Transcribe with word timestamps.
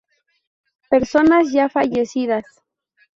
Personas 0.89 1.51
ya 1.51 1.69
fallecidas. 1.69 2.63